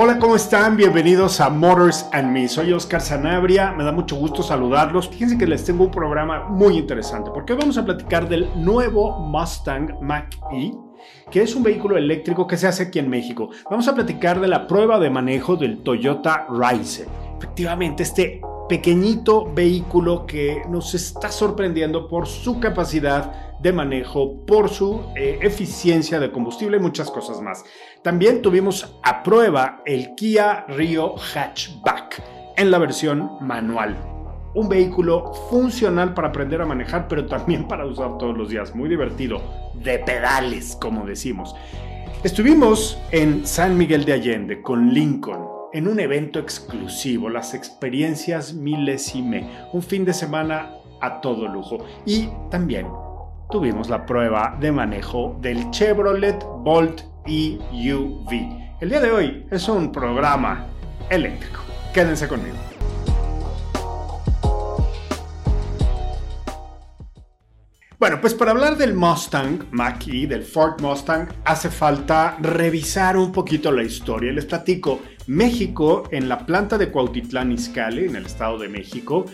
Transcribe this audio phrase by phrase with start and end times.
[0.00, 0.76] Hola, ¿cómo están?
[0.76, 2.46] Bienvenidos a Motors and Me.
[2.46, 5.08] Soy Oscar Sanabria, me da mucho gusto saludarlos.
[5.08, 9.18] Fíjense que les tengo un programa muy interesante porque hoy vamos a platicar del nuevo
[9.18, 10.72] Mustang Mach-E,
[11.32, 13.50] que es un vehículo eléctrico que se hace aquí en México.
[13.68, 17.08] Vamos a platicar de la prueba de manejo del Toyota Rise.
[17.36, 25.02] Efectivamente, este pequeñito vehículo que nos está sorprendiendo por su capacidad de manejo, por su
[25.16, 27.64] eh, eficiencia de combustible y muchas cosas más.
[28.02, 32.22] También tuvimos a prueba el Kia Rio Hatchback
[32.56, 33.96] en la versión manual.
[34.54, 38.74] Un vehículo funcional para aprender a manejar, pero también para usar todos los días.
[38.74, 39.40] Muy divertido.
[39.74, 41.54] De pedales, como decimos.
[42.24, 49.48] Estuvimos en San Miguel de Allende con Lincoln en un evento exclusivo, las experiencias milésime,
[49.72, 50.70] un fin de semana
[51.00, 51.78] a todo lujo.
[52.06, 52.86] Y también
[53.50, 58.30] tuvimos la prueba de manejo del Chevrolet Bolt EUV.
[58.80, 60.66] El día de hoy es un programa
[61.08, 61.60] eléctrico.
[61.92, 62.56] Quédense conmigo.
[67.98, 73.72] Bueno, pues para hablar del Mustang Mach-E, del Ford Mustang, hace falta revisar un poquito
[73.72, 74.32] la historia.
[74.32, 79.24] Les platico, México, en la planta de Cuautitlán Izcalli, en el Estado de México,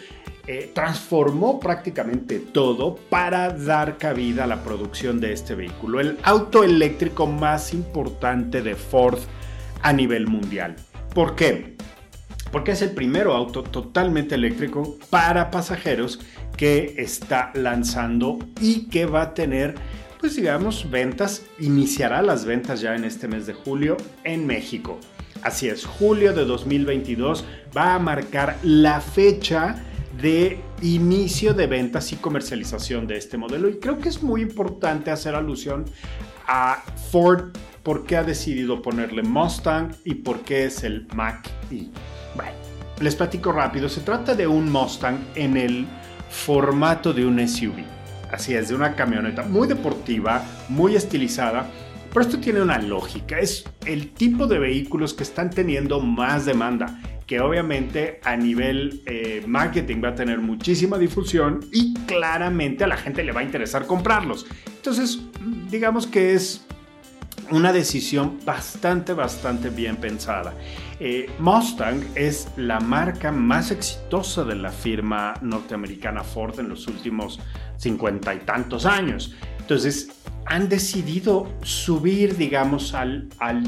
[0.47, 6.62] eh, transformó prácticamente todo para dar cabida a la producción de este vehículo, el auto
[6.62, 9.19] eléctrico más importante de Ford
[9.80, 10.77] a nivel mundial.
[11.14, 11.77] ¿Por qué?
[12.52, 16.20] Porque es el primer auto totalmente eléctrico para pasajeros
[16.58, 19.74] que está lanzando y que va a tener,
[20.20, 24.98] pues digamos, ventas, iniciará las ventas ya en este mes de julio en México.
[25.42, 27.45] Así es, julio de 2022
[27.77, 29.83] va a marcar la fecha
[30.20, 35.11] de inicio de ventas y comercialización de este modelo y creo que es muy importante
[35.11, 35.85] hacer alusión
[36.47, 37.51] a Ford
[37.83, 41.89] por qué ha decidido ponerle Mustang y por qué es el Mach-E.
[42.35, 42.52] Bueno,
[43.01, 45.86] les platico rápido, se trata de un Mustang en el
[46.31, 47.85] formato de un SUV.
[48.33, 51.70] Así es, de una camioneta muy deportiva, muy estilizada.
[52.08, 57.01] Pero esto tiene una lógica, es el tipo de vehículos que están teniendo más demanda,
[57.27, 62.96] que obviamente a nivel eh, marketing va a tener muchísima difusión y claramente a la
[62.96, 64.46] gente le va a interesar comprarlos.
[64.67, 65.20] Entonces,
[65.70, 66.67] digamos que es
[67.51, 70.55] una decisión bastante, bastante bien pensada.
[71.01, 77.40] Eh, Mustang es la marca más exitosa de la firma norteamericana Ford en los últimos
[77.77, 79.34] cincuenta y tantos años.
[79.58, 80.11] Entonces,
[80.46, 83.64] han decidido subir, digamos, al, al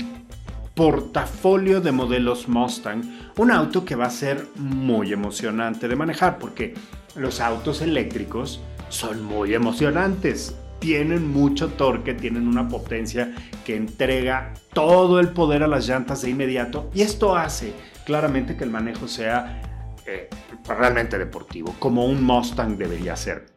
[0.76, 3.02] portafolio de modelos Mustang,
[3.38, 6.74] un auto que va a ser muy emocionante de manejar porque
[7.14, 8.60] los autos eléctricos
[8.90, 15.66] son muy emocionantes tienen mucho torque, tienen una potencia que entrega todo el poder a
[15.66, 17.72] las llantas de inmediato y esto hace
[18.04, 19.62] claramente que el manejo sea
[20.04, 20.28] eh,
[20.68, 23.55] realmente deportivo, como un Mustang debería ser.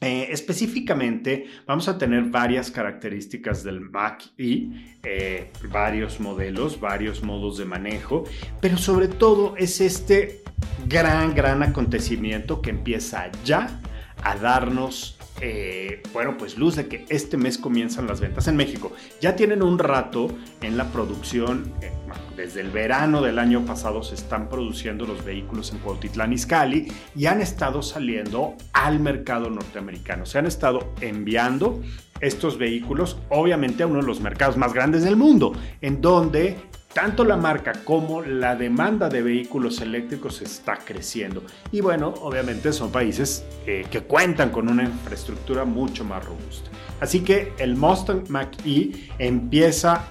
[0.00, 4.70] Eh, específicamente vamos a tener varias características del Mac y
[5.02, 8.22] eh, varios modelos, varios modos de manejo,
[8.60, 10.44] pero sobre todo es este
[10.86, 13.80] gran, gran acontecimiento que empieza ya
[14.22, 18.92] a darnos eh, bueno, pues luz de que este mes comienzan las ventas en México.
[19.20, 20.28] Ya tienen un rato
[20.62, 21.92] en la producción, eh,
[22.36, 27.26] desde el verano del año pasado se están produciendo los vehículos en Cuautitlán Izcalli y
[27.26, 30.24] han estado saliendo al mercado norteamericano.
[30.24, 31.80] Se han estado enviando
[32.20, 36.56] estos vehículos, obviamente, a uno de los mercados más grandes del mundo, en donde
[36.92, 41.42] tanto la marca como la demanda de vehículos eléctricos está creciendo.
[41.70, 46.70] Y bueno, obviamente son países que cuentan con una infraestructura mucho más robusta.
[47.00, 50.06] Así que el Mustang Mach-E empieza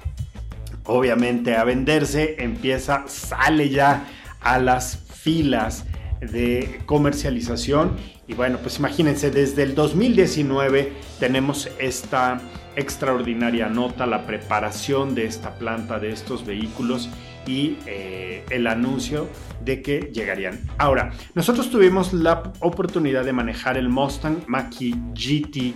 [0.86, 4.06] obviamente a venderse, empieza, sale ya
[4.40, 5.84] a las filas
[6.22, 7.98] de comercialización.
[8.28, 12.40] Y bueno, pues imagínense, desde el 2019 tenemos esta
[12.78, 17.10] extraordinaria nota, la preparación de esta planta, de estos vehículos.
[17.46, 19.30] y eh, el anuncio
[19.64, 20.60] de que llegarían.
[20.78, 25.74] Ahora, nosotros tuvimos la oportunidad de manejar el Mustang Mach-E GT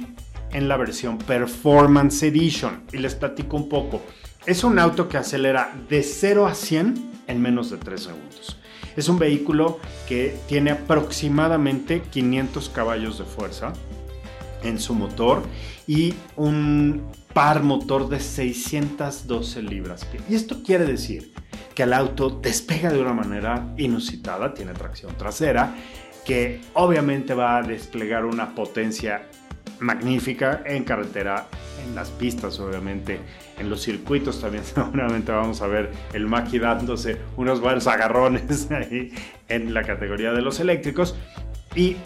[0.52, 4.02] en la versión Performance Edition y les platico un poco.
[4.46, 8.58] Es un auto que acelera de 0 a 100 en menos de 3 segundos.
[8.98, 13.72] Es un vehículo que tiene aproximadamente 500 caballos de fuerza
[14.64, 15.44] en su motor
[15.92, 17.04] y un
[17.34, 20.08] par motor de 612 libras.
[20.30, 21.34] Y esto quiere decir
[21.76, 25.76] que el auto despega de una manera inusitada, tiene tracción trasera,
[26.26, 29.28] que obviamente va a desplegar una potencia
[29.82, 31.48] magnífica en carretera,
[31.86, 33.20] en las pistas obviamente,
[33.60, 39.12] en los circuitos también seguramente vamos a ver el Maki dándose unos buenos agarrones ahí
[39.50, 41.18] en la categoría de los eléctricos
[41.76, 41.98] y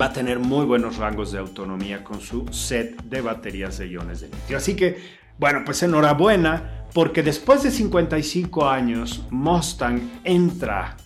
[0.00, 4.20] va a tener muy buenos rangos de autonomía con su set de baterías de iones
[4.20, 4.56] de litio.
[4.56, 4.98] Así que,
[5.38, 10.96] bueno, pues enhorabuena, porque después de 55 años, Mustang entra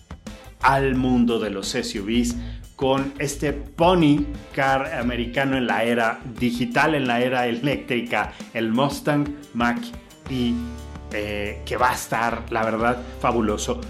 [0.61, 2.35] al mundo de los SUVs
[2.75, 9.27] con este pony car americano en la era digital, en la era eléctrica, el Mustang
[9.53, 9.81] Mach
[10.29, 13.81] eh, que va a estar, la verdad, fabuloso.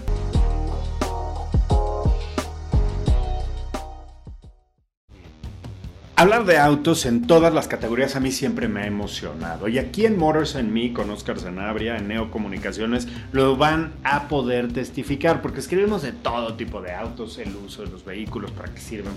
[6.18, 9.68] Hablar de autos en todas las categorías a mí siempre me ha emocionado.
[9.68, 14.26] Y aquí en Motors en Me, con Oscar Zanabria, en Neo Comunicaciones, lo van a
[14.26, 18.74] poder testificar, porque escribimos de todo tipo de autos, el uso de los vehículos, para
[18.74, 19.12] qué sirven,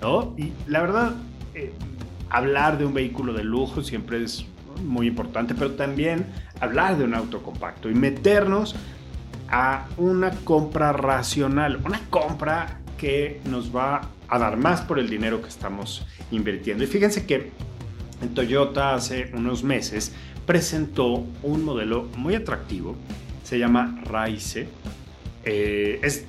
[0.00, 0.32] ¿no?
[0.38, 1.16] Y la verdad,
[1.54, 1.74] eh,
[2.30, 4.46] hablar de un vehículo de lujo siempre es
[4.82, 6.24] muy importante, pero también
[6.60, 8.74] hablar de un auto compacto y meternos
[9.50, 15.42] a una compra racional, una compra que nos va a dar más por el dinero
[15.42, 16.84] que estamos invirtiendo.
[16.84, 17.52] Y fíjense que
[18.22, 20.12] en Toyota hace unos meses
[20.46, 22.96] presentó un modelo muy atractivo,
[23.44, 24.68] se llama Raice.
[25.44, 26.24] Eh, es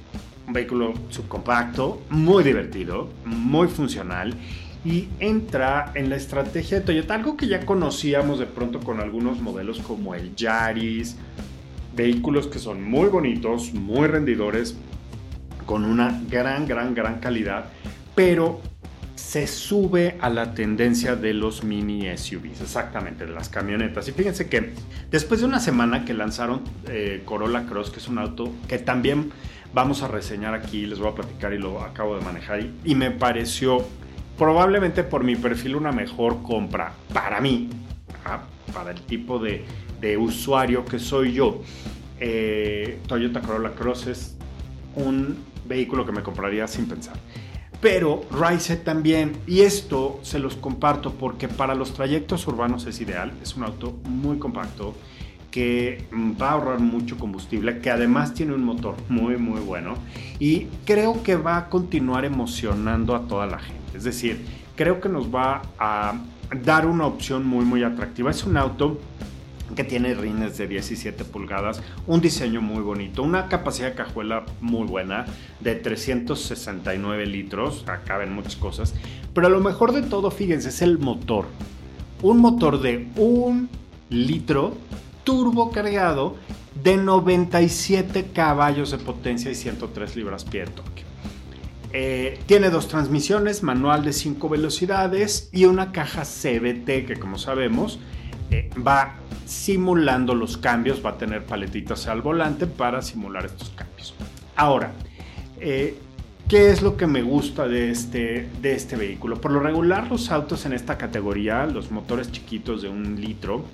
[0.45, 4.35] un vehículo subcompacto, muy divertido, muy funcional
[4.85, 9.41] y entra en la estrategia de Toyota, algo que ya conocíamos de pronto con algunos
[9.41, 11.17] modelos como el Yaris,
[11.95, 14.77] vehículos que son muy bonitos, muy rendidores,
[15.67, 17.65] con una gran, gran, gran calidad,
[18.15, 18.61] pero
[19.13, 24.07] se sube a la tendencia de los mini SUVs, exactamente, de las camionetas.
[24.07, 24.73] Y fíjense que
[25.11, 29.31] después de una semana que lanzaron eh, Corolla Cross, que es un auto que también
[29.73, 33.11] vamos a reseñar aquí, les voy a platicar y lo acabo de manejar, y, me
[33.11, 33.85] pareció
[34.37, 37.69] probablemente por mi perfil una mejor compra para mí,
[38.73, 39.65] para el tipo de,
[40.17, 41.61] usuario que soy yo.
[42.19, 44.37] Eh, Toyota Corolla Cross es
[44.95, 45.37] un
[45.67, 47.15] vehículo que me compraría sin pensar.
[47.79, 53.31] Pero Rise también, y esto se los comparto porque para los trayectos urbanos es ideal,
[53.43, 54.95] es un auto muy compacto
[55.51, 59.93] que va a ahorrar mucho combustible, que además tiene un motor muy muy bueno
[60.39, 63.97] y creo que va a continuar emocionando a toda la gente.
[63.97, 64.43] Es decir,
[64.75, 66.15] creo que nos va a
[66.63, 68.31] dar una opción muy muy atractiva.
[68.31, 68.99] Es un auto
[69.75, 74.87] que tiene rines de 17 pulgadas, un diseño muy bonito, una capacidad de cajuela muy
[74.87, 75.25] buena
[75.59, 78.93] de 369 litros, caben muchas cosas,
[79.33, 81.45] pero lo mejor de todo, fíjense, es el motor.
[82.21, 83.69] Un motor de un
[84.09, 84.75] litro
[85.23, 86.35] turbo cargado
[86.83, 91.03] de 97 caballos de potencia y 103 libras-pie de torque.
[91.93, 97.99] Eh, tiene dos transmisiones, manual de 5 velocidades y una caja CBT que como sabemos
[98.51, 104.13] eh, va simulando los cambios, va a tener paletitas al volante para simular estos cambios.
[104.55, 104.91] Ahora,
[105.59, 105.97] eh,
[106.47, 109.39] ¿qué es lo que me gusta de este, de este vehículo?
[109.39, 113.65] Por lo regular los autos en esta categoría, los motores chiquitos de un litro,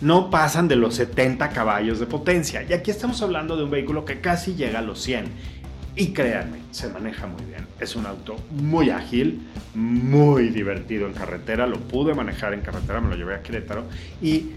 [0.00, 2.64] no pasan de los 70 caballos de potencia.
[2.68, 5.24] Y aquí estamos hablando de un vehículo que casi llega a los 100.
[5.98, 7.66] Y créanme, se maneja muy bien.
[7.80, 9.40] Es un auto muy ágil,
[9.74, 11.66] muy divertido en carretera.
[11.66, 13.84] Lo pude manejar en carretera, me lo llevé a Querétaro.
[14.20, 14.50] Y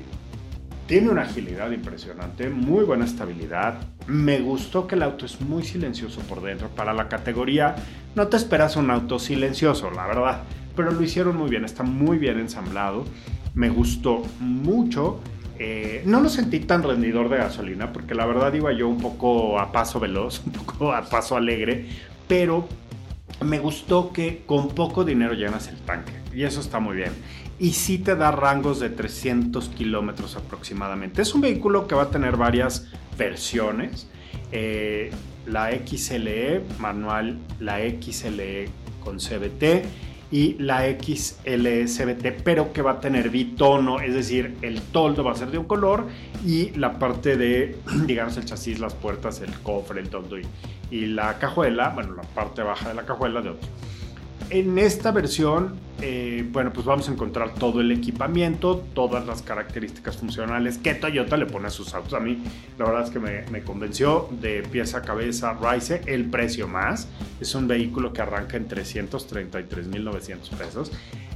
[0.86, 3.76] tiene una agilidad impresionante, muy buena estabilidad.
[4.08, 6.68] Me gustó que el auto es muy silencioso por dentro.
[6.70, 7.76] Para la categoría,
[8.16, 10.44] no te esperas un auto silencioso, la verdad.
[10.76, 13.06] Pero lo hicieron muy bien, está muy bien ensamblado.
[13.54, 15.22] Me gustó mucho
[15.60, 19.60] eh, no lo sentí tan rendidor de gasolina, porque la verdad iba yo un poco
[19.60, 21.86] a paso veloz, un poco a paso alegre,
[22.28, 22.68] pero
[23.46, 27.12] me gustó que con poco dinero llenas el tanque, y eso está muy bien.
[27.60, 31.22] Y sí te da rangos de 300 kilómetros aproximadamente.
[31.22, 32.88] Es un vehículo que va a tener varias
[33.18, 34.08] versiones.
[34.54, 35.12] Eh,
[35.46, 38.70] la XLE manual, la XLE
[39.04, 45.24] con CBT y la XLSBT, pero que va a tener bitono, es decir, el toldo
[45.24, 46.06] va a ser de un color
[46.46, 50.46] y la parte de, digamos, el chasis, las puertas, el cofre, el toldo y,
[50.92, 53.70] y la cajuela, bueno, la parte baja de la cajuela de otro.
[54.52, 60.18] En esta versión, eh, bueno, pues vamos a encontrar todo el equipamiento, todas las características
[60.18, 62.16] funcionales que Toyota le pone a sus autos.
[62.16, 62.42] A mí,
[62.80, 67.08] la verdad es que me, convenció de pieza a cabeza Rise, el precio más.
[67.40, 70.92] Es un vehículo que arranca en 333.900 pesos.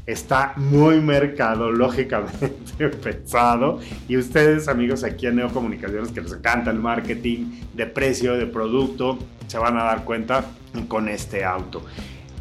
[0.07, 3.79] Está muy mercadológicamente pensado.
[4.07, 9.19] Y ustedes, amigos, aquí en Neocomunicaciones, que les encanta el marketing de precio, de producto,
[9.45, 10.45] se van a dar cuenta
[10.87, 11.83] con este auto.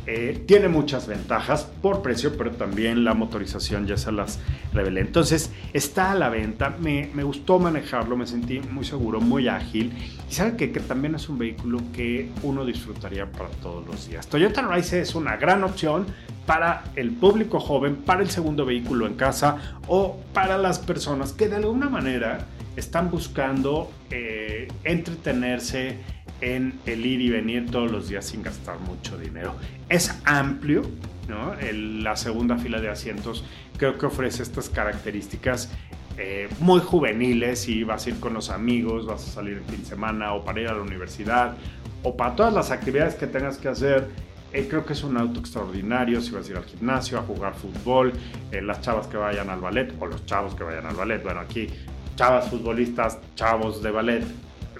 [0.06, 4.40] Eh, tiene muchas ventajas por precio, pero también la motorización ya se las
[4.72, 5.00] revelé.
[5.00, 9.92] Entonces está a la venta, me, gustó manejarlo, me sentí muy seguro, muy ágil
[10.28, 14.26] y sabe que, también es un vehículo que uno disfrutaría para todos los días.
[14.26, 16.06] Toyota Rise es una gran opción
[16.46, 21.48] para el público joven, para el segundo vehículo en casa o para las personas que
[21.48, 25.98] de alguna manera están buscando eh, entretenerse
[26.42, 29.54] en el ir y venir todos los días sin gastar mucho dinero.
[29.88, 30.82] Es amplio,
[31.28, 31.54] ¿no?
[31.72, 33.44] la segunda fila de asientos
[33.78, 35.70] creo que ofrece estas características
[36.18, 39.80] eh, muy juveniles y vas a ir con los amigos, vas a salir el fin
[39.80, 41.56] de semana o para ir a la universidad
[42.02, 44.08] o para todas las actividades que tengas que hacer.
[44.52, 47.54] Eh, creo que es un auto extraordinario si vas a ir al gimnasio, a jugar
[47.54, 48.12] fútbol,
[48.50, 51.22] eh, las chavas que vayan al ballet o los chavos que vayan al ballet.
[51.22, 51.68] Bueno, aquí
[52.16, 54.24] chavas futbolistas, chavos de ballet,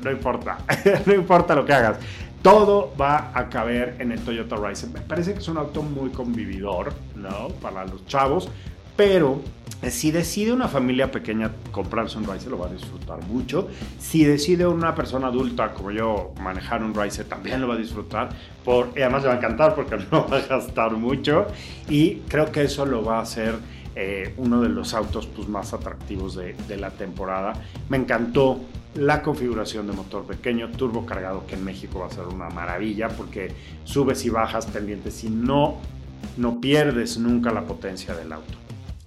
[0.02, 0.58] no importa,
[1.06, 1.98] no importa lo que hagas.
[2.42, 4.88] Todo va a caber en el Toyota Rise.
[4.88, 7.48] Me parece que es un auto muy convividor, ¿no?
[7.60, 8.48] Para los chavos,
[8.96, 9.40] pero
[9.90, 13.68] si decide una familia pequeña comprarse un Rise, lo va a disfrutar mucho.
[13.98, 18.28] Si decide una persona adulta como yo manejar un Rise, también lo va a disfrutar.
[18.64, 21.46] Por, y además le va a encantar porque no va a gastar mucho.
[21.88, 23.56] Y creo que eso lo va a hacer
[23.94, 27.52] eh, uno de los autos pues, más atractivos de, la temporada.
[27.88, 28.60] Me encantó
[28.94, 33.08] la configuración de motor pequeño, turbo cargado, que en México va a ser una maravilla
[33.08, 33.52] porque
[33.84, 35.76] subes y bajas pendientes y no,
[36.36, 38.54] no pierdes nunca la potencia del auto.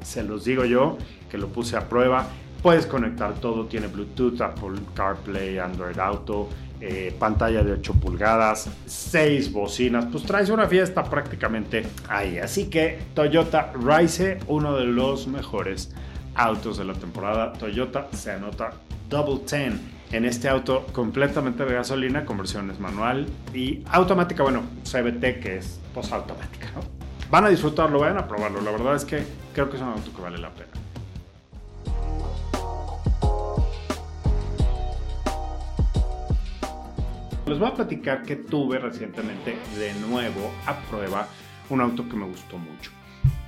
[0.03, 0.97] Se los digo yo,
[1.29, 2.27] que lo puse a prueba.
[2.61, 6.49] Puedes conectar todo, tiene Bluetooth, Apple CarPlay, Android Auto,
[6.82, 12.38] eh, pantalla de 8 pulgadas, 6 bocinas, pues traes una fiesta prácticamente ahí.
[12.38, 15.91] Así que Toyota Rise, uno de los mejores
[16.36, 17.53] autos de la temporada.
[17.53, 18.74] Toyota se anota
[19.10, 19.79] Double Ten
[20.12, 25.79] en este auto completamente de gasolina, conversiones manual y automática, bueno, CBT que es
[26.12, 26.82] automática, ¿no?
[27.29, 28.62] Van a disfrutarlo, vayan a probarlo.
[28.62, 30.84] La verdad es que creo que es un auto que vale la pena.
[37.47, 41.27] Les voy a platicar que tuve recientemente de nuevo a prueba
[41.69, 42.89] un auto que me gustó mucho.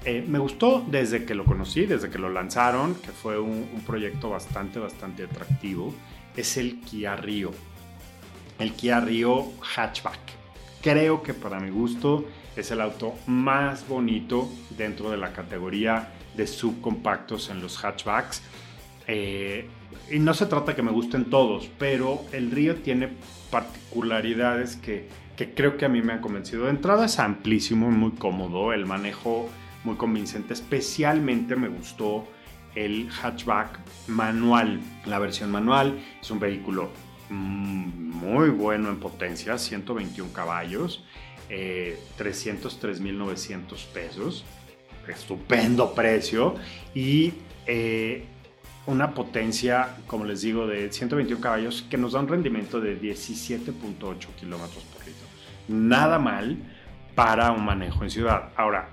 [0.05, 4.29] Eh, me gustó desde que lo conocí, desde que lo lanzaron, que fue un, proyecto
[4.29, 5.95] bastante, bastante atractivo.
[6.35, 7.51] Es el Kia Rio.
[8.59, 10.19] El Kia Rio Hatchback.
[10.81, 12.23] Creo que para mi gusto
[12.55, 18.43] es el auto más bonito dentro de la categoría de subcompactos en los hatchbacks.
[19.07, 19.67] Eh,
[20.11, 23.09] y no se trata que me gusten todos, pero el Rio tiene
[23.49, 26.65] particularidades que, que creo que a mí me han convencido.
[26.65, 29.49] De entrada es amplísimo, muy cómodo, el manejo
[29.83, 30.53] muy convincente.
[30.53, 32.27] Especialmente me gustó
[32.75, 34.79] el hatchback manual.
[35.05, 36.89] La versión manual es un vehículo
[37.29, 41.03] mm, muy bueno en potencia, 121 caballos,
[41.49, 44.45] eh, 303.900 pesos,
[45.07, 46.55] estupendo precio
[46.93, 47.33] y
[47.65, 48.25] eh,
[48.87, 54.27] una potencia, como les digo, de 121 caballos que nos da un rendimiento de 17.8
[54.39, 55.27] kilómetros por litro.
[55.67, 56.57] Nada mal
[57.13, 58.49] para un manejo en ciudad.
[58.55, 58.89] Ahora,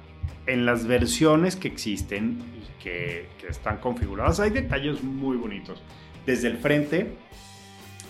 [0.47, 5.83] en las versiones que existen y que, están configuradas hay detalles muy bonitos.
[6.27, 7.13] Desde el frente,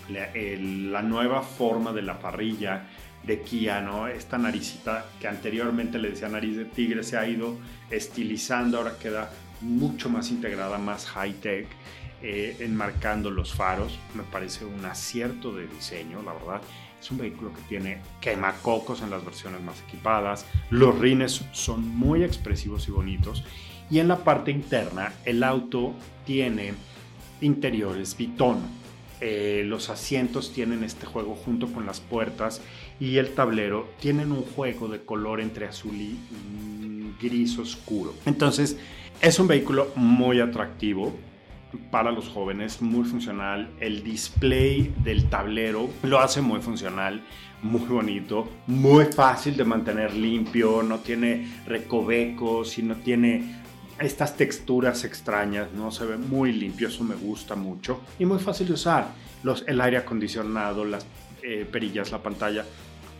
[0.09, 2.87] la, nueva forma de la parrilla
[3.23, 3.85] de Kia.
[4.09, 7.57] Esta naricita que anteriormente le decía nariz de tigre se ha ido
[7.91, 9.29] estilizando, ahora queda
[9.65, 11.67] mucho más integrada, más high-tech,
[12.21, 13.99] eh, enmarcando los faros.
[14.13, 16.61] Me parece un acierto de diseño, la verdad.
[16.99, 20.45] Es un vehículo que tiene quemacocos en las versiones más equipadas.
[20.69, 23.43] Los rines son muy expresivos y bonitos.
[23.91, 25.93] Y en la parte interna, el auto
[26.25, 26.73] tiene
[27.41, 28.67] interiores bitono.
[29.21, 32.61] Eh, los asientos tienen este juego junto con las puertas
[32.99, 36.17] y el tablero tienen un juego de color entre azul y
[37.21, 38.13] gris oscuro.
[38.25, 38.77] Entonces,
[39.21, 41.15] es un vehículo muy atractivo
[41.91, 43.69] para los jóvenes, muy funcional.
[43.79, 47.21] El display del tablero lo hace muy funcional,
[47.61, 53.63] muy bonito, muy fácil de mantener limpio, no tiene recovecos y no tiene
[53.99, 55.91] estas texturas extrañas, ¿no?
[55.91, 58.01] Se ve muy limpio, eso me gusta mucho.
[58.19, 59.07] Y muy fácil de usar.
[59.43, 61.05] Los, el aire acondicionado, las
[61.43, 62.65] eh, perillas, la pantalla,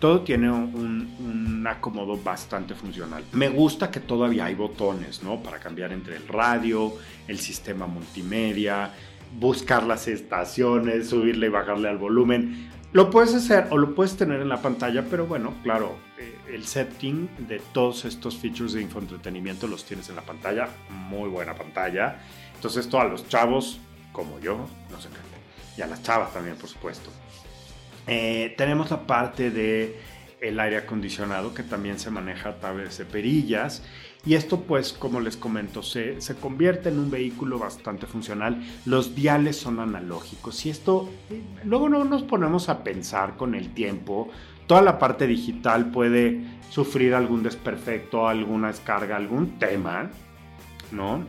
[0.06, 3.24] todo tiene un, acomodo bastante funcional.
[3.32, 5.42] Me gusta que todavía hay botones, ¿no?
[5.42, 6.94] Para cambiar entre el radio,
[7.28, 8.92] el sistema multimedia,
[9.40, 12.70] buscar las estaciones, subirle y bajarle al volumen.
[12.94, 16.68] Lo puedes hacer o lo puedes tener en la pantalla, pero bueno, claro, eh, el
[16.68, 20.70] setting de todos estos features de infoentretenimiento los tienes en la pantalla.
[20.92, 22.20] Muy buena pantalla.
[22.54, 23.80] Entonces, todos los chavos,
[24.12, 25.36] como yo, nos encanta.
[25.76, 27.10] Y a las chavas también, por supuesto.
[28.08, 30.00] Eh, tenemos la parte de
[30.42, 33.84] el aire acondicionado que también se maneja a través de perillas.
[34.26, 38.64] Y esto pues como les comento se, se convierte en un vehículo bastante funcional.
[38.86, 40.66] Los diales son analógicos.
[40.66, 41.10] Y esto
[41.64, 44.30] luego no nos ponemos a pensar con el tiempo.
[44.68, 50.10] Toda la parte digital puede sufrir algún desperfecto alguna descarga algún tema
[50.92, 51.24] no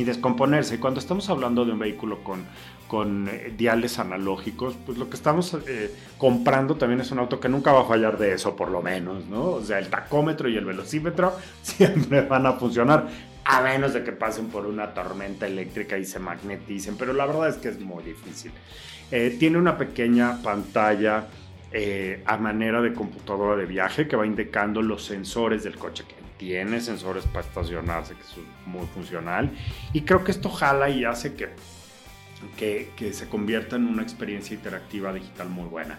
[0.00, 2.44] y descomponerse cuando estamos hablando de un vehículo con
[2.90, 7.48] con eh, diales analógicos, pues lo que estamos eh, comprando también es un auto que
[7.48, 9.44] nunca va a fallar de eso, por lo menos, ¿no?
[9.44, 13.06] O sea, el tacómetro y el velocímetro siempre van a funcionar,
[13.44, 17.50] a menos de que pasen por una tormenta eléctrica y se magneticen, pero la verdad
[17.50, 18.50] es que es muy difícil.
[19.12, 21.28] Eh, tiene una pequeña pantalla
[22.26, 26.80] a manera de computadora de viaje que va indicando los sensores del coche que tiene
[26.80, 29.50] sensores para estacionarse, que es muy funcional.
[29.92, 31.50] Y creo que esto jala y hace que
[32.56, 35.98] que, se convierta en una experiencia interactiva digital muy buena.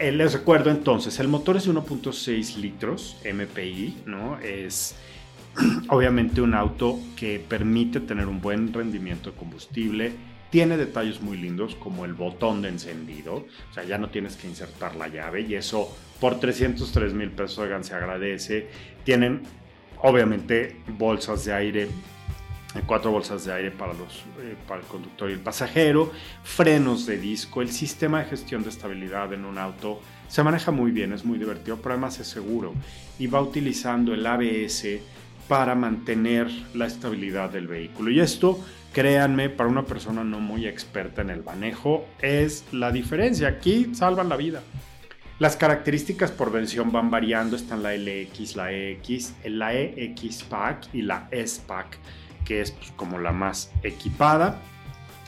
[0.00, 4.40] Eh, les recuerdo entonces, el motor es de 1.6 litros MPI, ¿no?
[4.40, 4.96] Es
[5.88, 10.12] obviamente un auto que permite tener un buen rendimiento de combustible.
[10.50, 14.48] Tiene detalles muy lindos como el botón de encendido, o sea, ya no tienes que
[14.48, 18.68] insertar la llave y eso por 303 mil pesos, se agradece.
[19.04, 19.42] Tienen
[20.02, 21.88] obviamente bolsas de aire
[22.86, 26.12] cuatro bolsas de aire para, los, eh, para el conductor y el pasajero,
[26.42, 30.90] frenos de disco, el sistema de gestión de estabilidad en un auto se maneja muy
[30.90, 32.74] bien, es muy divertido, pero además es seguro
[33.18, 34.84] y va utilizando el ABS
[35.48, 38.10] para mantener la estabilidad del vehículo.
[38.10, 38.58] Y esto,
[38.92, 43.48] créanme, para una persona no muy experta en el manejo, es la diferencia.
[43.48, 44.62] Aquí salvan la vida.
[45.38, 51.02] Las características por versión van variando, están la LX, la EX, la EX Pack y
[51.02, 51.98] la S Pack
[52.46, 54.58] que es pues, como la más equipada.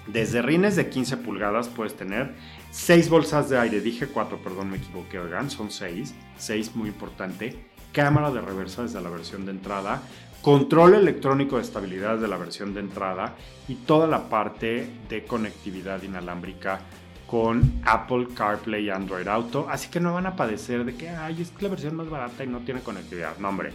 [0.07, 2.33] Desde rines de 15 pulgadas puedes tener
[2.71, 7.67] 6 bolsas de aire, dije 4, perdón, me equivoqué, oigan, son 6, 6 muy importante,
[7.93, 10.01] cámara de reversa desde la versión de entrada,
[10.41, 13.35] control electrónico de estabilidad de la versión de entrada.
[13.67, 16.81] Y toda la parte de conectividad inalámbrica
[17.29, 21.43] con Apple CarPlay y Android Auto, así que no van a padecer de que, ay,
[21.43, 23.71] es la versión más barata y no tiene conectividad, no hombre,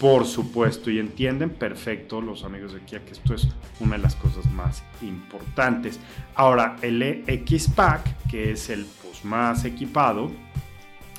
[0.00, 4.16] por supuesto, y entienden perfecto los amigos de Kia que esto es una de las
[4.16, 6.00] cosas más importantes.
[6.34, 10.30] Ahora, el X Pack, que es el pues, más equipado,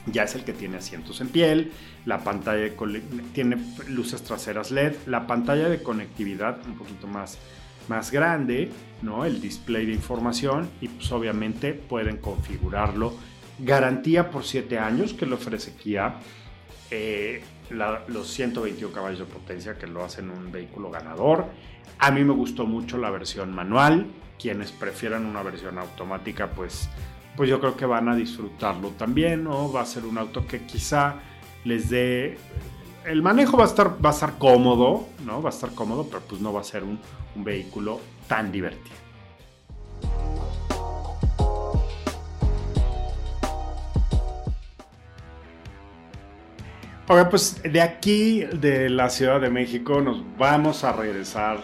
[0.05, 1.71] ya es el que tiene asientos en piel,
[2.05, 2.73] la pantalla
[3.33, 7.37] tiene luces traseras LED, la pantalla de conectividad un poquito más,
[7.89, 8.71] más grande,
[9.01, 9.25] ¿no?
[9.25, 13.13] el display de información y pues obviamente pueden configurarlo.
[13.59, 16.15] Garantía por 7 años que le ofrece Kia.
[16.91, 17.43] Eh,
[18.07, 21.45] los 121 caballos de potencia que lo hacen un vehículo ganador.
[21.99, 24.07] A mí me gustó mucho la versión manual.
[24.39, 26.89] Quienes prefieran una versión automática, pues,
[27.35, 29.43] pues yo creo que van a disfrutarlo también.
[29.43, 29.71] ¿no?
[29.71, 31.15] Va a ser un auto que quizá
[31.65, 32.37] les dé...
[33.05, 35.41] El manejo va a estar, va a estar cómodo, ¿no?
[35.41, 36.99] Va a estar cómodo, pero pues no va a ser un,
[37.35, 38.97] vehículo tan divertido.
[47.07, 51.61] Ok, pues de aquí, de la Ciudad de México, nos vamos a regresar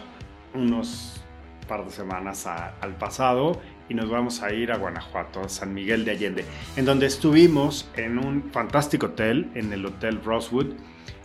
[0.53, 1.21] unos
[1.67, 6.05] par de semanas al pasado y nos vamos a ir a Guanajuato, a San Miguel
[6.05, 6.45] de Allende,
[6.77, 10.67] en donde estuvimos en un fantástico hotel, en el Hotel Rosewood,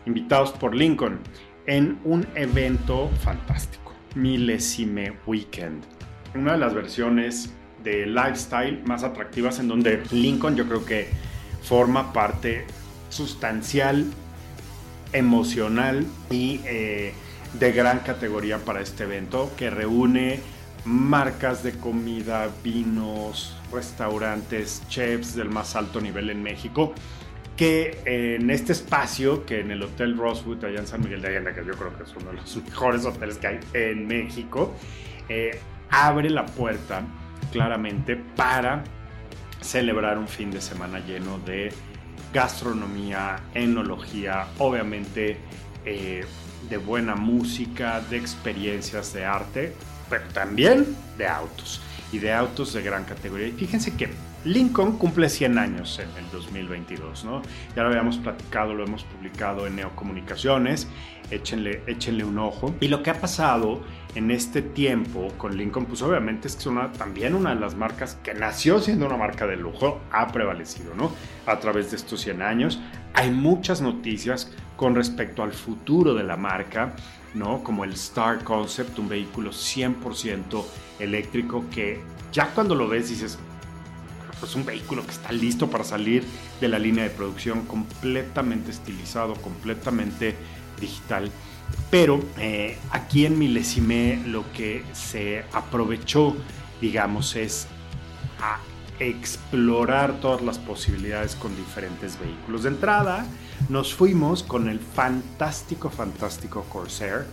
[0.07, 1.19] invitados por Lincoln,
[1.67, 5.85] en un evento fantástico, Milésime Weekend.
[6.35, 11.09] Una de las versiones de lifestyle más atractivas en donde Lincoln yo creo que
[11.63, 12.67] forma parte
[13.09, 14.07] sustancial,
[15.13, 17.13] emocional y eh,
[17.59, 20.41] de gran categoría para este evento que reúne
[20.85, 26.95] marcas de comida, vinos, restaurantes, chefs del más alto nivel en México
[27.61, 31.53] que en este espacio, que en el Hotel Rosewood allá en San Miguel de Allende,
[31.53, 34.75] que yo creo que es uno de los mejores hoteles que hay en México,
[35.29, 37.03] eh, abre la puerta
[37.53, 38.83] claramente para
[39.61, 41.70] celebrar un fin de semana lleno de
[42.33, 45.37] gastronomía, enología, obviamente
[45.85, 46.25] eh,
[46.66, 49.75] de buena música, de experiencias de arte,
[50.09, 53.49] pero también de autos y de autos de gran categoría.
[53.49, 54.09] Y fíjense que
[54.44, 57.42] Lincoln cumple 100 años en el 2022, ¿no?
[57.76, 60.88] Ya lo habíamos platicado, lo hemos publicado en Neocomunicaciones,
[61.31, 62.74] échenle, échenle un ojo.
[62.81, 63.83] Y lo que ha pasado
[64.14, 67.74] en este tiempo con Lincoln, pues obviamente es que es una, también una de las
[67.74, 71.12] marcas que nació siendo una marca de lujo, ha prevalecido, ¿no?
[71.44, 72.81] A través de estos 100 años.
[73.12, 76.94] Hay muchas noticias con respecto al futuro de la marca,
[77.35, 77.62] ¿no?
[77.62, 80.64] Como el Star Concept, un vehículo 100%
[80.98, 82.00] eléctrico que
[82.33, 83.38] ya cuando lo ves dices,
[84.40, 86.24] pues un vehículo que está listo para salir
[86.61, 90.35] de la línea de producción completamente estilizado, completamente
[90.81, 91.31] digital.
[91.90, 96.35] Pero eh, aquí en Milesime lo que se aprovechó,
[96.81, 97.68] digamos, es
[98.40, 98.59] a
[98.98, 102.64] explorar todas las posibilidades con diferentes vehículos.
[102.64, 103.26] De entrada,
[103.68, 107.26] nos fuimos con el fantástico, fantástico Corsair,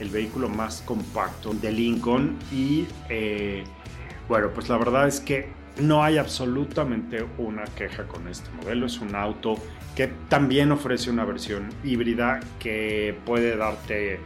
[0.00, 3.64] el vehículo más compacto de Lincoln y eh,
[4.28, 8.86] bueno, pues la verdad es que no hay absolutamente una queja con este modelo.
[8.86, 9.56] Es un auto
[9.94, 14.20] que también ofrece una versión híbrida que puede darte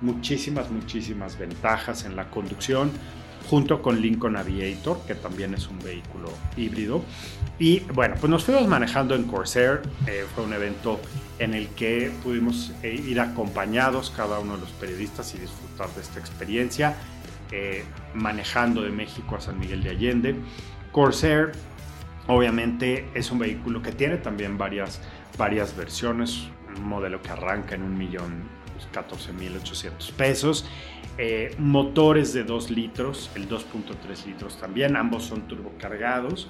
[0.00, 2.90] muchísimas, muchísimas ventajas en la conducción,
[3.48, 7.02] junto con Lincoln Aviator, que también es un vehículo híbrido.
[7.58, 9.82] Y bueno, pues nos fuimos manejando en Corsair.
[10.06, 11.00] Eh, fue un evento
[11.38, 16.00] en el que pudimos eh, ir acompañados cada uno de los periodistas y disfrutar de
[16.00, 16.96] esta experiencia,
[17.52, 20.36] eh, manejando de México a San Miguel de Allende.
[20.94, 21.50] Corsair
[22.28, 25.00] obviamente es un vehículo que tiene también varias,
[25.36, 26.44] varias versiones,
[26.76, 28.44] un modelo que arranca en un millón
[28.94, 30.64] 14.800 pesos.
[31.18, 36.48] Eh, motores de 2 litros, el 2.3 litros también, ambos son turbocargados.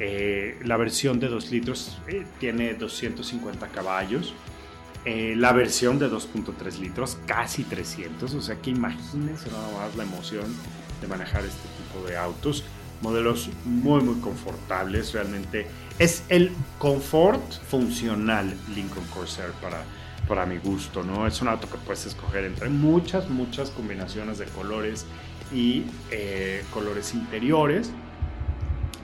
[0.00, 4.34] Eh, la versión de 2 litros eh, tiene 250 caballos.
[5.06, 10.44] la versión de 2.3 litros casi 300, o sea que imagínense nada más la emoción
[11.00, 12.62] de manejar este tipo de autos
[13.02, 15.12] modelos muy muy confortables.
[15.12, 15.66] Realmente
[15.98, 19.82] es el confort funcional Lincoln Corsair para
[20.28, 24.44] para mi gusto no es un auto que puedes escoger entre muchas muchas combinaciones de
[24.44, 25.06] colores
[25.52, 27.90] y eh, colores interiores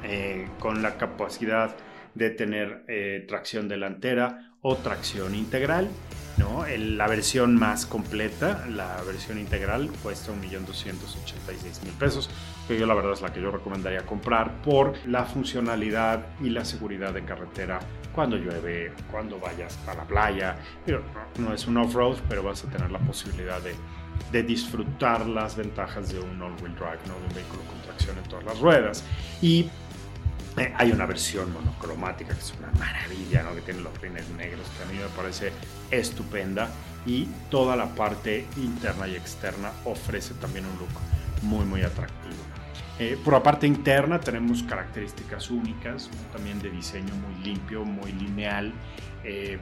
[0.04, 1.74] eh, con la capacidad
[2.14, 5.88] de tener eh, tracción delantera o tracción integral
[6.36, 6.64] ¿no?
[6.66, 12.30] la versión más completa, la versión integral, cuesta 1.286.000 pesos,
[12.66, 16.64] que yo la verdad es la que yo recomendaría comprar por la funcionalidad y la
[16.64, 17.80] seguridad de carretera
[18.14, 20.56] cuando llueve, cuando vayas a la playa.
[21.38, 23.74] no es un off-road, pero vas a tener la posibilidad de,
[24.30, 27.18] de disfrutar las ventajas de un all-wheel drive, ¿no?
[27.18, 29.04] de un vehículo con tracción en todas las ruedas.
[29.42, 29.68] Y
[30.56, 33.54] eh, hay una versión monocromática que es una maravilla, ¿no?
[33.54, 35.52] que tiene los rines negros, que a mí me parece
[35.90, 36.68] estupenda.
[37.06, 40.88] Y toda la parte interna y externa ofrece también un look
[41.42, 42.34] muy, muy atractivo.
[42.98, 48.72] Eh, por la parte interna tenemos características únicas, también de diseño muy limpio, muy lineal.
[49.24, 49.58] Eh,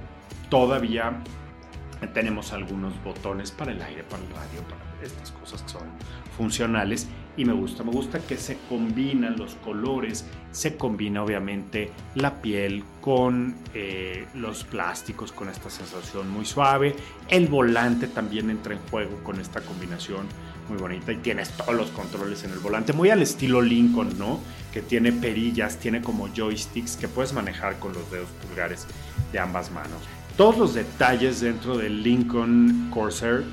[0.51, 1.23] todavía
[2.13, 5.89] tenemos algunos botones para el aire, para el radio, para estas cosas que son
[6.37, 12.43] funcionales y me gusta, me gusta que se combinan los colores, se combina obviamente la
[12.43, 16.95] piel con eh, los plásticos, con esta sensación muy suave,
[17.29, 20.27] el volante también entra en juego con esta combinación
[20.69, 24.41] muy bonita y tienes todos los controles en el volante, muy al estilo Lincoln, ¿no?
[24.73, 28.87] Que tiene perillas, tiene como joysticks que puedes manejar con los dedos pulgares
[29.33, 30.01] de ambas manos.
[30.37, 33.45] Todos los detalles dentro del Lincoln Corsair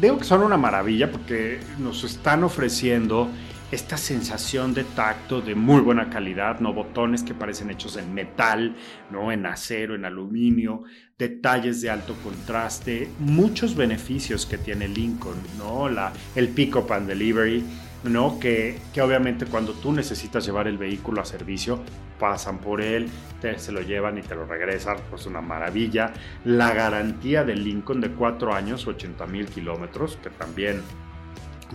[0.00, 3.28] digo que son una maravilla porque nos están ofreciendo
[3.70, 8.76] esta sensación de tacto de muy buena calidad, no botones que parecen hechos en metal,
[9.10, 10.84] no en acero, en aluminio,
[11.18, 17.08] detalles de alto contraste, muchos beneficios que tiene Lincoln, no la el pick up and
[17.08, 17.62] delivery,
[18.04, 21.82] no que, que obviamente cuando tú necesitas llevar el vehículo a servicio
[22.18, 23.08] pasan por él,
[23.40, 26.12] te, se lo llevan y te lo regresan, pues una maravilla.
[26.44, 30.82] La garantía del Lincoln de 4 años, 80 mil kilómetros, que también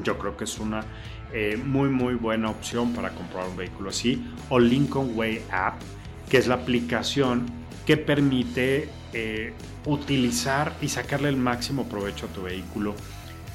[0.04, 0.84] yo creo que es una
[1.34, 4.24] eh, muy muy buena opción para comprar un vehículo así.
[4.50, 5.82] O Lincoln Way App,
[6.30, 7.46] que es la aplicación
[7.86, 9.54] que permite eh,
[9.86, 12.96] utilizar y sacarle el máximo provecho a tu vehículo.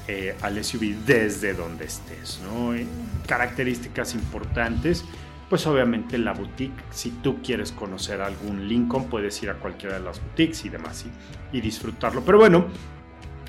[0.07, 2.39] Eh, al SUV desde donde estés.
[3.27, 5.05] Características importantes
[5.49, 10.05] pues obviamente la boutique, si tú quieres conocer algún Lincoln, puedes ir a cualquiera de
[10.05, 11.05] las boutiques y demás
[11.51, 12.23] y, disfrutarlo.
[12.23, 12.67] Pero bueno,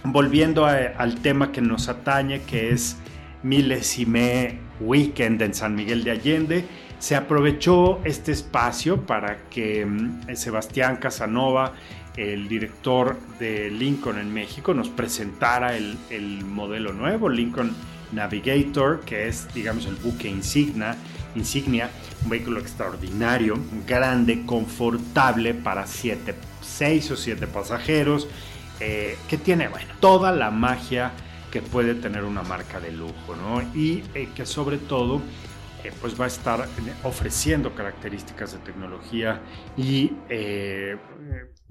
[0.04, 2.96] volviendo al tema que nos atañe, que es
[3.42, 6.64] Milesime Weekend en San Miguel de Allende.
[6.98, 11.72] Se aprovechó este espacio para que mm, Sebastián Casanova,
[12.16, 17.74] el director de Lincoln en México, nos presentara el, modelo nuevo, Lincoln
[18.12, 20.96] Navigator, que es, digamos, el buque insignia,
[21.34, 21.90] insignia
[22.24, 28.28] un vehículo extraordinario, grande, confortable para 6 o 7 pasajeros,
[28.80, 31.12] eh, que tiene, bueno, toda la magia
[31.50, 33.62] que puede tener una marca de lujo, ¿no?
[33.74, 35.20] Y eh, que sobre todo
[35.84, 36.68] eh, pues va a estar
[37.04, 39.40] ofreciendo características de tecnología
[39.76, 40.12] y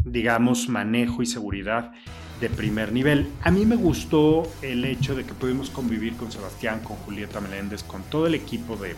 [0.03, 1.91] digamos manejo y seguridad
[2.39, 3.27] de primer nivel.
[3.43, 7.83] A mí me gustó el hecho de que pudimos convivir con Sebastián, con Julieta Meléndez,
[7.83, 8.95] con todo el equipo de,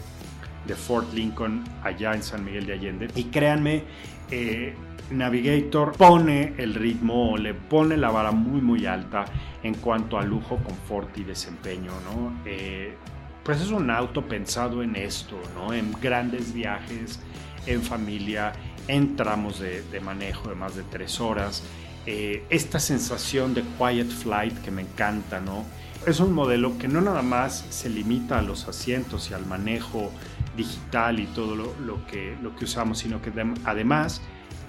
[0.75, 3.09] Fort Lincoln allá en San Miguel de Allende.
[3.15, 3.83] Y créanme,
[4.29, 4.73] eh,
[5.11, 9.25] Navigator pone el ritmo, le pone la vara muy muy alta
[9.63, 12.41] en cuanto a lujo, confort y desempeño, ¿no?
[12.45, 12.95] Eh,
[13.43, 15.73] pues es un auto pensado en esto, ¿no?
[15.73, 17.19] En grandes viajes,
[17.65, 18.53] en familia,
[18.87, 21.63] en tramos de, manejo de más de tres horas.
[22.05, 25.65] Eh, esta sensación de quiet flight que me encanta, ¿no?
[26.05, 30.11] Es un modelo que no nada más se limita a los asientos y al manejo
[30.57, 33.31] digital y todo lo, que, lo que usamos, sino que
[33.65, 34.21] además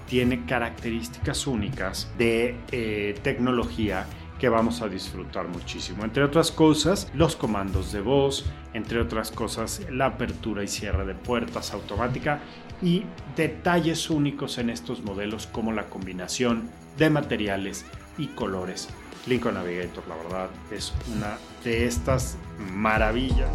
[0.07, 4.05] tiene características únicas de eh, tecnología
[4.39, 6.03] que vamos a disfrutar muchísimo.
[6.03, 11.15] Entre otras cosas, los comandos de voz, entre otras cosas, la apertura y cierre de
[11.15, 12.41] puertas automática
[12.81, 13.05] y
[13.37, 17.85] detalles únicos en estos modelos como la combinación de materiales
[18.17, 18.89] y colores.
[19.25, 23.49] Lincoln Navigator, la verdad, es una de estas maravillas.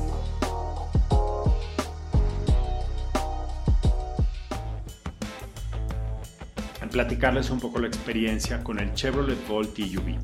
[6.99, 10.19] Platicarles un poco la experiencia con el Chevrolet Volt EUV.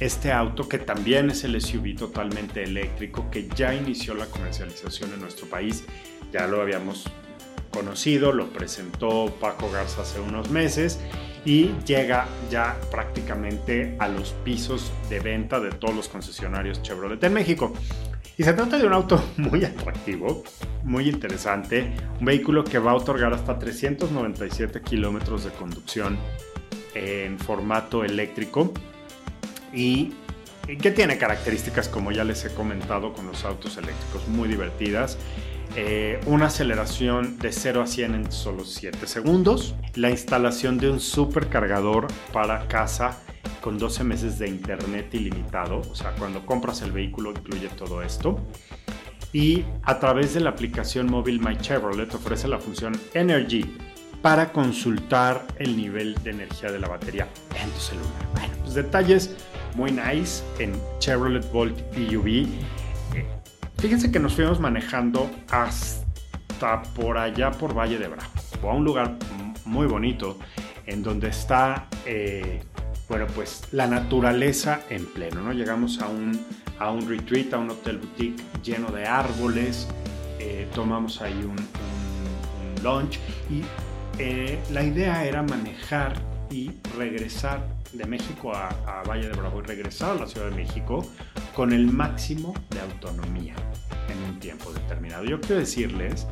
[0.00, 5.20] Este auto que también es el SUV totalmente eléctrico que ya inició la comercialización en
[5.20, 5.84] nuestro país,
[6.32, 7.04] ya lo habíamos
[7.70, 10.98] conocido, lo presentó Paco Garza hace unos meses
[11.44, 17.34] y llega ya prácticamente a los pisos de venta de todos los concesionarios Chevrolet en
[17.34, 17.72] México.
[18.36, 20.42] Y se trata de un auto muy atractivo,
[20.82, 26.18] muy interesante, un vehículo que va a otorgar hasta 397 kilómetros de conducción
[26.94, 28.72] en formato eléctrico
[29.72, 30.12] y
[30.80, 35.18] que tiene características como ya les he comentado con los autos eléctricos muy divertidas.
[35.76, 41.00] Eh, una aceleración de 0 a 100 en solo 7 segundos, la instalación de un
[41.00, 43.18] supercargador para casa
[43.64, 48.38] con 12 meses de internet ilimitado, o sea, cuando compras el vehículo incluye todo esto.
[49.32, 53.64] Y a través de la aplicación móvil My Chevrolet ofrece la función Energy
[54.20, 57.26] para consultar el nivel de energía de la batería
[57.58, 58.12] en tu celular.
[58.34, 59.34] Bueno, pues detalles
[59.74, 62.26] muy nice en Chevrolet Volt EUV.
[62.26, 63.24] Eh,
[63.78, 69.16] fíjense que nos fuimos manejando hasta por allá por Valle de Bravo, a un lugar
[69.64, 70.38] muy bonito
[70.84, 72.60] en donde está eh,
[73.08, 75.52] bueno, pues la naturaleza en pleno, ¿no?
[75.52, 76.40] Llegamos a un,
[76.78, 79.88] a un retreat, a un hotel boutique lleno de árboles,
[80.38, 83.18] eh, tomamos ahí un, un, lunch
[83.50, 83.62] y
[84.18, 86.14] eh, la idea era manejar
[86.50, 90.56] y regresar de México a, a, Valle de Bravo y regresar a la Ciudad de
[90.56, 91.06] México
[91.54, 93.54] con el máximo de autonomía
[94.08, 95.24] en un tiempo determinado.
[95.24, 96.26] Yo quiero decirles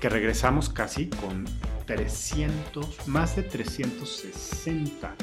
[0.00, 1.44] que regresamos casi con
[1.86, 5.14] 300, más de 360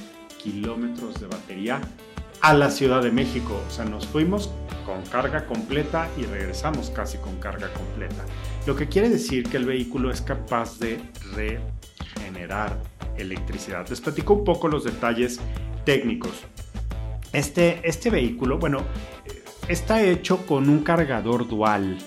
[0.41, 1.82] kilómetros de batería
[2.41, 3.62] a la Ciudad de México.
[3.67, 4.49] O sea, nos fuimos
[4.86, 8.25] con carga completa y regresamos casi con carga completa.
[8.65, 10.99] Lo que quiere decir que el vehículo es capaz de
[11.36, 12.78] regenerar
[13.17, 13.88] electricidad.
[13.89, 15.39] Les platico un poco los detalles
[15.86, 16.32] técnicos.
[17.34, 18.80] Este, este vehículo, bueno,
[19.67, 21.99] está hecho con un cargador dual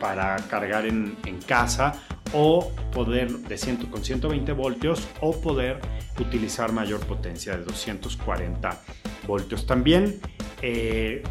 [0.00, 5.80] para cargar en, en casa o poder de 100, con 120 voltios o poder
[6.18, 8.82] utilizar mayor potencia de 240
[9.26, 9.66] voltios.
[9.66, 10.20] También
[10.62, 11.22] eh,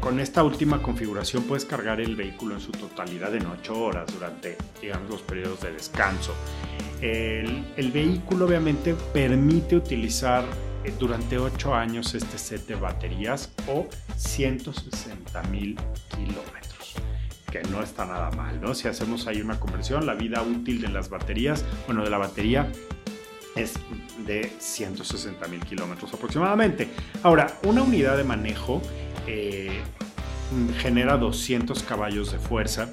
[0.00, 4.56] con esta última configuración puedes cargar el vehículo en su totalidad en 8 horas durante
[4.80, 6.34] digamos, los periodos de descanso.
[7.00, 10.44] El, vehículo obviamente permite utilizar
[10.84, 13.86] eh, durante 8 años este set de baterías o
[14.16, 15.76] 160 mil
[16.16, 16.81] kilómetros
[17.52, 18.74] que no está nada mal, ¿no?
[18.74, 22.72] Si hacemos ahí una conversión, la vida útil de las baterías, bueno, de la batería
[23.54, 23.74] es
[24.26, 26.88] de 160 mil kilómetros aproximadamente.
[27.22, 28.80] Ahora, una unidad de manejo
[29.26, 29.82] eh,
[30.78, 32.90] genera 200 caballos de fuerza,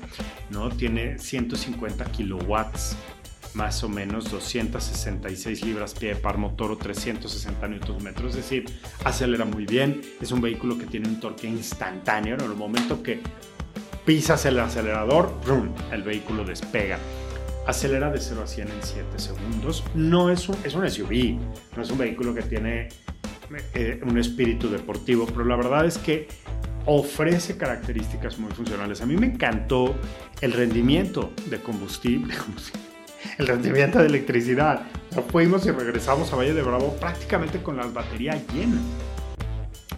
[0.49, 0.69] ¿no?
[0.69, 2.97] Tiene 150 kilowatts
[3.53, 8.65] más o menos 266 libras pie de par motor o 360 Nm, es decir,
[9.03, 13.21] acelera muy bien, es un vehículo que tiene un torque instantáneo, en el momento que
[14.09, 15.31] pisas el acelerador,
[15.91, 16.97] el vehículo despega.
[17.67, 19.83] Acelera de 0 a 100 en 7 segundos.
[19.93, 21.37] No es un, es un SUV,
[21.75, 22.89] no es un vehículo que tiene
[23.75, 26.27] eh, un espíritu deportivo, pero la verdad es que
[26.87, 28.99] ofrece características muy funcionales.
[29.01, 29.93] A mí me encantó
[30.41, 32.33] el rendimiento de combustible,
[33.37, 34.87] el rendimiento de electricidad.
[35.31, 38.81] fuimos y regresamos a Valle de Bravo prácticamente con las baterías llenas.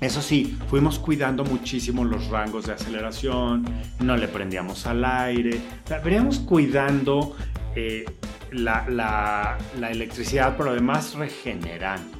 [0.01, 3.63] Eso sí, fuimos cuidando muchísimo los rangos de aceleración,
[3.99, 5.61] no le prendíamos al aire,
[6.03, 7.35] veníamos cuidando
[7.75, 8.05] eh,
[8.51, 12.17] la, la, electricidad, pero además regenerando.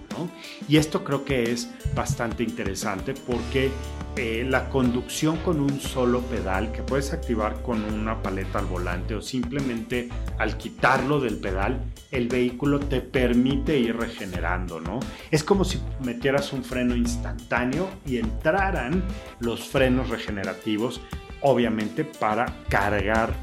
[0.67, 3.71] Y esto creo que es bastante interesante porque
[4.17, 9.15] eh, la conducción con un solo pedal que puedes activar con una paleta al volante
[9.15, 14.99] o simplemente al quitarlo del pedal, el vehículo te permite ir regenerando, ¿no?
[15.31, 19.01] Es como si metieras un freno instantáneo y entraran
[19.39, 20.99] los frenos regenerativos,
[21.41, 23.33] obviamente para cargar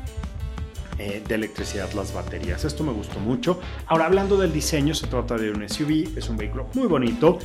[1.00, 2.64] eh, de electricidad las baterías.
[2.64, 3.60] Esto me gustó mucho.
[3.86, 7.38] Ahora, hablando del diseño, se trata de un SUV, es un vehículo muy bonito,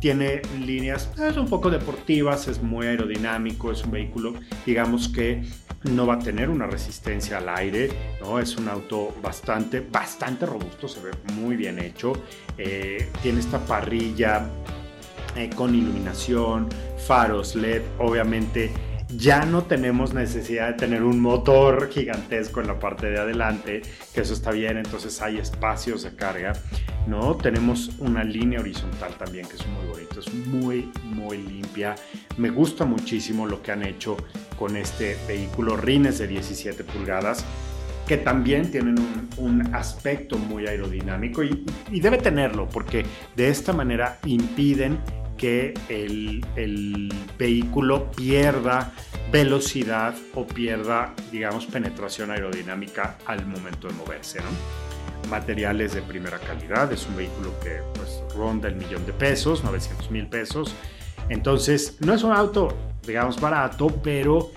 [0.00, 4.34] tiene líneas es un poco deportivas, es muy aerodinámico, es un vehículo,
[4.64, 5.42] digamos que
[5.84, 8.38] no va a tener una resistencia al aire, ¿no?
[8.38, 12.12] Es un auto bastante, bastante robusto, se ve muy bien hecho.
[12.58, 14.46] Eh, tiene esta parrilla
[15.36, 16.68] eh, con iluminación,
[17.06, 18.70] faros LED, obviamente
[19.16, 23.82] ya no tenemos necesidad de tener un motor gigantesco en la parte de adelante,
[24.14, 26.52] que eso está bien, entonces hay espacios de carga,
[27.06, 27.36] ¿no?
[27.36, 31.94] Tenemos una línea horizontal también que es muy bonito, es muy, muy limpia.
[32.36, 34.16] Me gusta muchísimo lo que han hecho
[34.58, 37.44] con este vehículo, rines de 17 pulgadas,
[38.06, 38.96] que también tienen
[39.36, 44.98] un, aspecto muy aerodinámico y, y debe tenerlo, porque de esta manera impiden
[45.40, 48.92] que el, vehículo pierda
[49.32, 54.40] velocidad o pierda, digamos, penetración aerodinámica al momento de moverse.
[55.30, 60.10] Materiales de primera calidad, es un vehículo que pues, ronda el millón de pesos, 900
[60.10, 60.74] mil pesos.
[61.30, 62.76] Entonces, no es un auto,
[63.06, 64.50] digamos, barato, pero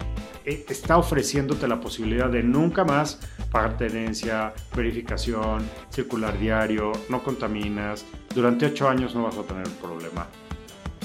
[0.44, 3.20] eh, está ofreciéndote la posibilidad de nunca más
[3.52, 8.06] pagar tenencia, verificación, circular diario, no contaminas.
[8.36, 10.28] Durante ocho años no vas a tener problema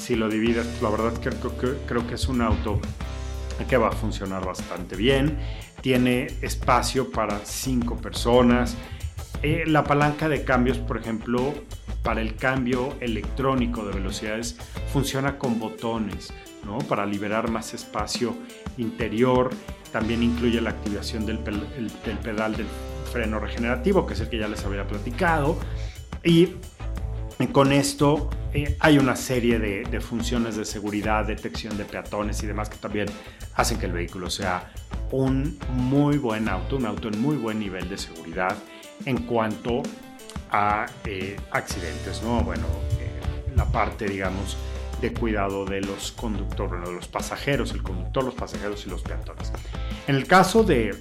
[0.09, 1.29] si lo divides, la verdad que
[1.87, 2.81] creo, que es un auto
[3.69, 5.37] que va a funcionar bastante bien.
[5.83, 8.75] Tiene espacio para cinco personas.
[9.43, 11.53] Eh, la palanca de cambios, por ejemplo,
[12.03, 14.57] para el cambio electrónico de velocidades,
[14.95, 16.33] funciona con botones,
[16.65, 16.79] ¿no?
[16.79, 18.35] Para liberar más espacio
[18.79, 19.51] interior.
[19.93, 22.67] También incluye la activación del, del pedal del
[23.13, 25.59] freno regenerativo, que es el que ya les había platicado.
[26.25, 26.55] Y
[27.47, 32.69] con esto eh, hay una serie de, funciones de seguridad, detección de peatones y demás
[32.69, 33.07] que también
[33.55, 34.73] hacen que el vehículo sea
[35.13, 38.57] un muy buen auto, un auto en muy buen nivel de seguridad
[39.05, 39.83] en cuanto
[40.51, 42.43] a eh, accidentes, ¿no?
[42.43, 42.67] Bueno,
[43.01, 44.57] eh, la parte, digamos,
[45.01, 49.53] de cuidado de los conductores, de los pasajeros, el conductor, los pasajeros y los peatones.
[50.09, 50.97] En el caso de,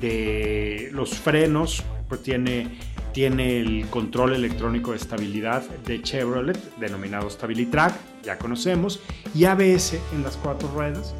[0.00, 2.78] de los frenos, pues tiene
[3.12, 9.00] tiene el control electrónico de estabilidad de Chevrolet, denominado StabiliTrack, ya conocemos,
[9.34, 11.14] y ABS en las cuatro ruedas,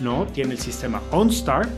[0.00, 0.26] ¿no?
[0.26, 1.68] Tiene el sistema OnStar,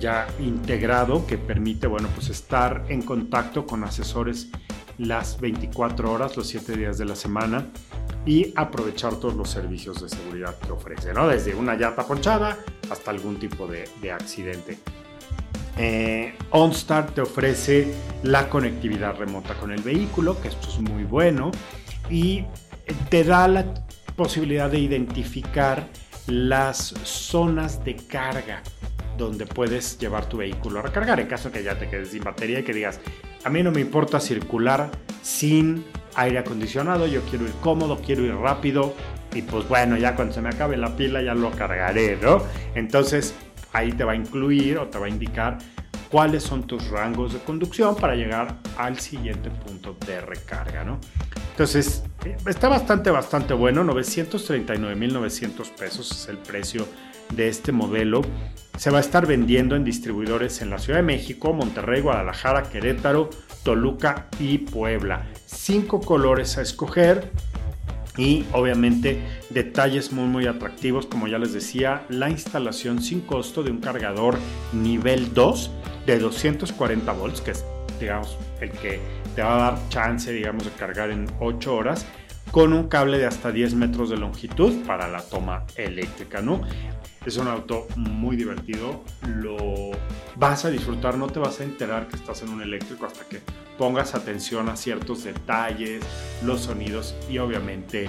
[0.00, 4.48] ya integrado, que permite, bueno, pues estar en contacto con asesores
[4.98, 7.66] las 24 horas, los 7 días de la semana
[8.26, 11.28] y aprovechar todos los servicios de seguridad que ofrece, ¿no?
[11.28, 12.58] Desde una llanta ponchada
[12.90, 14.78] hasta algún tipo de, de accidente.
[15.76, 21.50] Eh, OnStar te ofrece la conectividad remota con el vehículo, que esto es muy bueno,
[22.10, 22.44] y
[23.08, 23.64] te da la
[24.16, 25.88] posibilidad de identificar
[26.26, 28.62] las zonas de carga
[29.18, 32.60] donde puedes llevar tu vehículo a recargar en caso que ya te quedes sin batería
[32.60, 33.00] y que digas,
[33.44, 34.90] a mí no me importa circular
[35.22, 35.84] sin
[36.16, 38.94] aire acondicionado, yo quiero ir cómodo, quiero ir rápido
[39.32, 42.42] y pues bueno, ya cuando se me acabe la pila ya lo cargaré, ¿no?
[42.74, 43.34] Entonces
[43.74, 45.58] ahí te va a incluir o te va a indicar
[46.10, 50.98] cuáles son tus rangos de conducción para llegar al siguiente punto de recarga, ¿no?
[51.50, 56.86] Entonces, eh, está bastante, bastante bueno, 939.900 pesos es el precio
[57.34, 58.22] de este modelo.
[58.76, 63.30] Se va a estar vendiendo en distribuidores en la Ciudad de México, Monterrey, Guadalajara, Querétaro,
[63.62, 65.26] Toluca y Puebla.
[65.46, 67.30] Cinco colores a escoger,
[68.16, 73.70] y obviamente detalles muy muy atractivos como ya les decía la instalación sin costo de
[73.70, 74.38] un cargador
[74.72, 75.70] nivel 2
[76.06, 77.64] de 240 volts que es
[77.98, 79.00] digamos el que
[79.34, 82.06] te va a dar chance digamos de cargar en 8 horas
[82.50, 86.62] con un cable de hasta 10 metros de longitud para la toma eléctrica no
[87.26, 89.56] Es un auto muy divertido, lo
[90.36, 93.40] vas a disfrutar, no te vas a enterar que estás en un eléctrico hasta que
[93.78, 96.04] pongas atención a ciertos detalles,
[96.44, 98.08] los sonidos y obviamente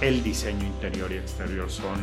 [0.00, 1.98] el diseño interior y exterior son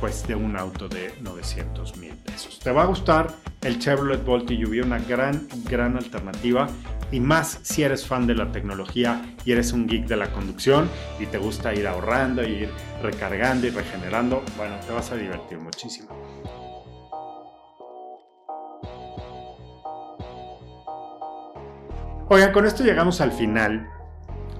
[0.00, 2.58] pues de un auto de 900 mil pesos.
[2.58, 6.68] Te va a gustar el Chevrolet Bolt EUV, una gran, gran alternativa
[7.10, 10.88] y más si eres fan de la tecnología y eres un geek de la conducción
[11.20, 12.70] y te gusta ir ahorrando ir
[13.02, 16.08] recargando y regenerando, bueno, te vas a divertir muchísimo.
[22.28, 23.88] Oigan, con esto llegamos al final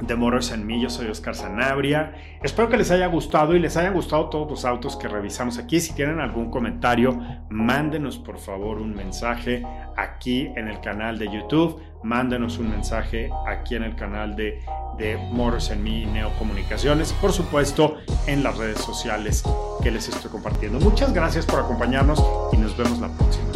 [0.00, 0.80] de Moros en mí.
[0.80, 2.14] Yo soy Oscar Sanabria.
[2.42, 5.80] Espero que les haya gustado y les hayan gustado todos los autos que revisamos aquí.
[5.80, 7.18] Si tienen algún comentario,
[7.48, 9.64] mándenos por favor un mensaje
[9.96, 11.80] aquí en el canal de YouTube.
[12.02, 14.62] Mándenos un mensaje aquí en el canal de,
[14.98, 17.12] de Moros en mí Neocomunicaciones.
[17.14, 19.42] Por supuesto, en las redes sociales
[19.82, 20.78] que les estoy compartiendo.
[20.78, 22.22] Muchas gracias por acompañarnos
[22.52, 23.55] y nos vemos la próxima.